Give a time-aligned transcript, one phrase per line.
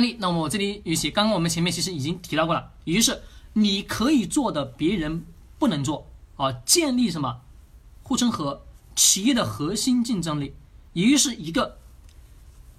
[0.00, 5.24] 那么我这里有写，刚刚我们前面其实已经提到过了，也就是你可以做的别人
[5.58, 7.40] 不能做啊，建立什么
[8.02, 8.62] 护城河，
[8.94, 10.54] 企业的核心竞争力，
[10.92, 11.78] 也就是一个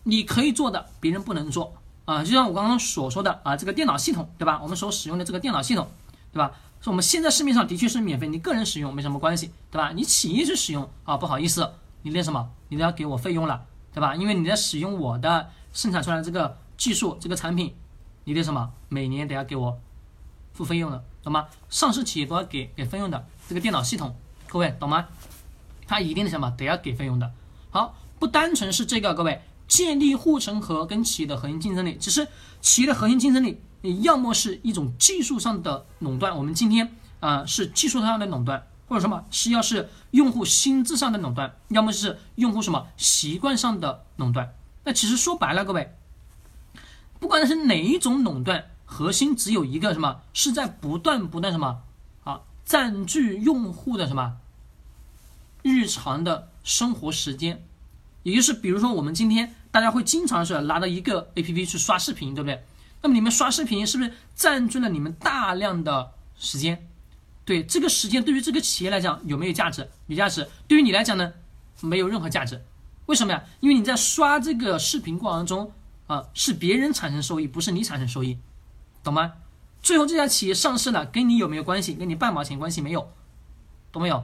[0.03, 4.59] 你可以做的别人不能做啊，就像我刚刚所说的啊，这个电脑系统对吧？
[4.61, 5.89] 我们所使用的这个电脑系统
[6.31, 6.51] 对吧？
[6.81, 9.91] 说我们现在市面上的确是免费，你个人使用没什么关系对吧？
[9.93, 11.69] 你企业去使用啊，不好意思，
[12.01, 12.49] 你那什么？
[12.69, 14.15] 你都要给我费用了对吧？
[14.15, 17.75] 因为你在使用我的生产出来的这个技术这个产品，
[18.23, 18.71] 你得什么？
[18.89, 19.79] 每年得要给我
[20.53, 21.47] 付费用的，懂吗？
[21.69, 24.15] 上市企业都要给给费用的，这个电脑系统，
[24.47, 25.07] 各位懂吗？
[25.87, 27.31] 它一定的什么得要给费用的。
[27.69, 32.27] 好，不单纯是这个，各位建立护城河跟企业的核心竞争力，只是
[32.61, 44.53] 企业的核心竞争力，你要么是一种技术上的垄断，我们今天啊、是技术上的垄断，或者什么是要是用户心智上的垄断，要么是用户什么习惯上的垄断。
[44.83, 45.95] 那其实说白了，各位，
[47.19, 51.83] 不管是哪一种垄断，核心只有一个什么，是在不断不断什么
[52.23, 54.37] 啊占据用户的什么
[55.61, 57.63] 日常的生活时间，
[58.23, 62.63] 也就是比如说我们今天大家会经常是拿到一个 A P P 去刷视频，对不对？
[63.03, 66.87] 那么你们刷视频是不是占据了你们大量的时间？
[67.45, 69.89] 对这个时间，对于这个企业来讲有没有价值？
[70.07, 70.47] 有价值。
[70.67, 71.33] 对于你来讲呢，
[71.81, 72.63] 没有任何价值。
[73.07, 73.43] 为什么呀？
[73.59, 75.71] 因为你在刷这个视频过程中
[76.07, 78.37] 啊，是别人产生收益，不是你产生收益，
[79.03, 79.33] 懂吗？
[79.81, 81.93] 最后这家企业上市了，跟你有没有关系？
[81.93, 83.11] 跟你半毛钱关系没有，
[83.91, 84.23] 懂没有？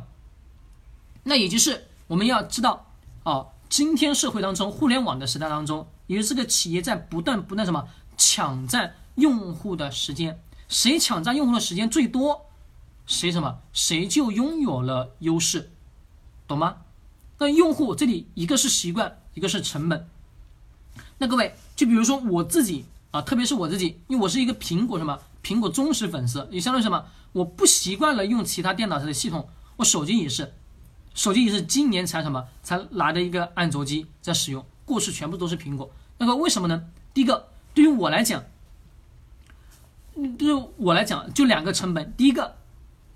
[1.23, 2.86] 那也就是我们要知道
[3.23, 12.45] 哦，今天社会当中，互联网的时代当中，也就是这个企业在不断不断什么抢占用户的时间，谁抢占用户的时间最多，
[13.06, 15.72] 谁什么谁就拥有了优势，
[16.47, 16.78] 懂吗？
[17.39, 20.07] 那用户这里一个是习惯，一个是成本。
[21.19, 30.53] 那各位，就比如说我自己啊，特别是我自己，因为我是一个苹果什么苹果忠实粉丝，也相当于什么，我不习惯了用其他电脑上的系统，我手机也是，
[31.13, 35.91] 手机也是今年才什么才拿的一个安卓机在使用，过去全部都是苹果。
[36.17, 36.85] 那个为什么呢？
[37.13, 38.44] 第一个，对于我来讲，
[40.16, 42.57] 嗯对于我来讲就两个成本，第一个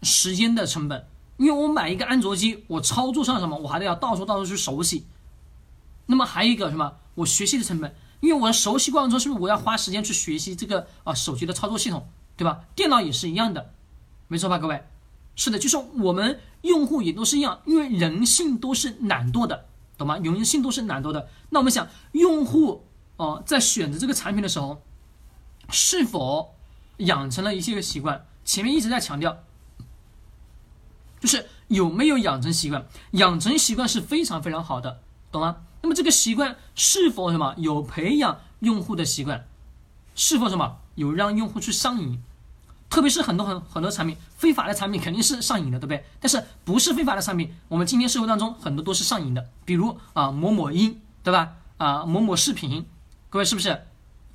[0.01, 1.07] 时间的成本，
[1.41, 5.07] 因为我买一个安卓机，我操作上什么我还得要到处到处去熟悉。
[6.05, 12.07] 那么还有一个什么，我学习的成本，因为我的熟悉过程中是不是我要花时间去学习这个啊手机的操作系统，
[12.37, 12.65] 对吧？
[12.75, 13.73] 电脑也是一样的，
[14.27, 14.83] 没错吧，各位？
[15.35, 19.65] 是的，就是我们用户也都是一样，因为人性都是懒惰的，
[19.97, 20.19] 懂吗？
[20.19, 21.27] 人性都是懒惰的。
[21.49, 22.85] 那我们想，用户
[23.17, 24.83] 哦、在选择这个产品的时候，
[25.71, 26.53] 是否
[26.97, 28.27] 养成了一些个习惯？
[28.45, 29.43] 前面一直在强调，
[31.21, 32.85] 就是有没有养成习惯？
[33.11, 34.99] 养成习惯是非常非常好的，
[35.31, 35.57] 懂吗？
[35.83, 39.47] 那么这个习惯是否什么有培养用户的习惯？
[40.15, 42.21] 是否什么有让用户去上瘾？
[42.89, 46.03] 特别是很多很很多产品，非法的产品肯定是上瘾的，对不对？
[46.19, 51.53] 但是不是非法的产品，我们今天社会当中很多都是上瘾的，比如啊某某音，对吧？
[51.77, 52.85] 啊某某视频，
[53.29, 53.87] 各位是不是？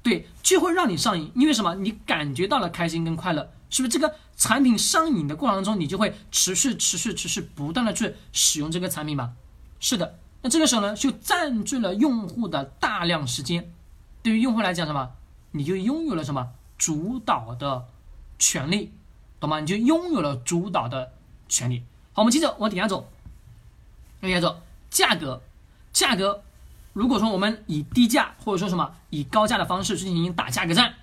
[0.06, 1.74] 对，就会让你上瘾，因为什么？
[1.74, 3.92] 你感觉到了开心跟快乐，是不是？
[3.92, 9.32] 这个产品上瘾的过程当中，你就会持续、持续、持续不断的去使用这个产品吧？
[9.80, 13.68] 是的，那这个时候呢，就占据了用户的大量时间。
[14.22, 15.10] 对于用户来讲，什么？
[15.50, 17.86] 你就拥有了什么主导的
[18.38, 18.92] 权利，
[19.40, 19.58] 懂吗？
[19.58, 21.10] 你就拥有了主导的
[21.48, 21.82] 权利。
[22.12, 23.10] 好，我们接着往底下走，
[24.20, 25.42] 往底下走，价格，
[25.92, 26.44] 价格。
[26.96, 30.94] 如果说我们以低价或者说什么以高价的方式去进行打价格战，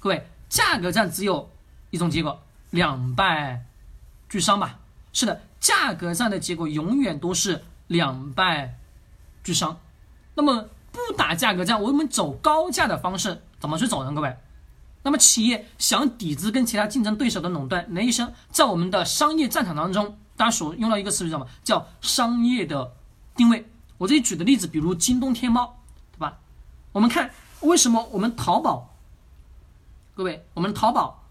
[0.00, 1.50] 各位，价格战只有
[1.90, 2.40] 一种结果，
[2.70, 3.62] 两败
[4.26, 4.78] 俱伤吧。
[5.12, 8.78] 是的，价格战的结果永远都是两败
[9.42, 9.78] 俱伤。
[10.34, 14.10] 那么不打价格战，我们走高价的方式怎么去走呢？
[14.14, 14.34] 各位，
[15.02, 21.46] 那么企业想抵制跟其他竞争对手的垄断，雷医生在我们的商业战场当中，大家所用到一个词是什么？
[21.62, 22.94] 叫商业的
[23.36, 23.70] 定位。
[23.98, 25.76] 我这里举的例子，比如京东、天猫，
[26.12, 26.38] 对吧？
[26.92, 28.94] 我们看为什么我们淘宝，
[30.14, 31.22] 各位，我们淘宝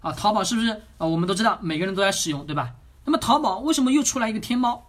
[0.00, 1.06] 啊，淘宝是不是啊？
[1.06, 2.74] 我们都知道每个人都在使用，对吧？
[3.04, 4.86] 那么淘宝为什么又出来一个天猫？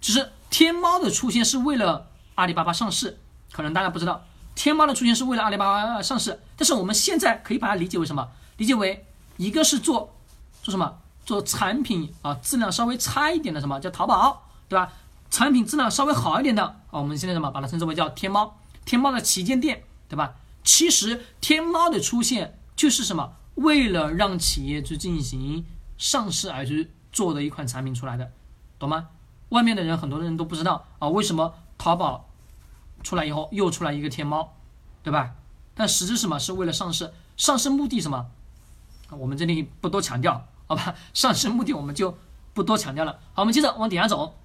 [0.00, 3.18] 只是天猫的出现是为了阿里巴巴上市，
[3.52, 4.24] 可能大家不知道，
[4.54, 6.40] 天猫的出现是为了阿里巴巴上市。
[6.56, 8.28] 但是我们现在可以把它理解为什么？
[8.56, 9.06] 理解为
[9.36, 10.14] 一个是做
[10.62, 10.98] 做什么？
[11.24, 14.92] 做产品啊，质量稍微差一点的什么叫淘宝，对吧？
[15.34, 20.36] 产品质量稍微好一点的啊，我们现在什么把它称之为叫天猫，天猫的旗舰店，对吧？
[20.62, 23.32] 其实天猫的出现就是什么？
[23.56, 25.66] 为了让企业去进行
[25.98, 28.30] 上市而去做的一款产品出来的，
[28.78, 29.08] 懂吗？
[29.48, 32.30] 外面的人很多人都不知道啊，为什么淘宝
[33.02, 34.52] 出来以后又出来一个天猫，
[35.02, 35.32] 对吧？
[35.74, 37.12] 但实质什么是为了上市？
[37.36, 38.26] 上市目的什么？
[39.10, 40.94] 我们这里不多强调，好吧？
[41.12, 42.16] 上市目的我们就
[42.52, 43.18] 不多强调了。
[43.32, 44.36] 好，我们接着往底下走。